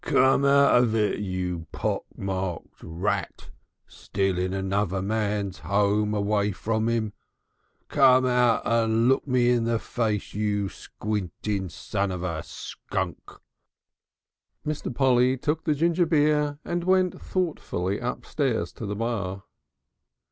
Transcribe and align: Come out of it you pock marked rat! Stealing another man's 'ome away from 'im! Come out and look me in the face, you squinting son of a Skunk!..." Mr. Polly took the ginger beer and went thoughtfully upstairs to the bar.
Come 0.03 0.45
out 0.45 0.81
of 0.81 0.95
it 0.95 1.19
you 1.19 1.67
pock 1.71 2.05
marked 2.17 2.81
rat! 2.81 3.51
Stealing 3.85 4.51
another 4.51 4.99
man's 4.99 5.61
'ome 5.63 6.15
away 6.15 6.53
from 6.53 6.89
'im! 6.89 7.13
Come 7.87 8.25
out 8.25 8.63
and 8.65 9.07
look 9.07 9.27
me 9.27 9.51
in 9.51 9.65
the 9.65 9.77
face, 9.77 10.33
you 10.33 10.69
squinting 10.69 11.69
son 11.69 12.09
of 12.11 12.23
a 12.23 12.41
Skunk!..." 12.41 13.33
Mr. 14.65 14.91
Polly 14.91 15.37
took 15.37 15.65
the 15.65 15.75
ginger 15.75 16.07
beer 16.07 16.57
and 16.65 16.83
went 16.83 17.21
thoughtfully 17.21 17.99
upstairs 17.99 18.73
to 18.73 18.87
the 18.87 18.95
bar. 18.95 19.43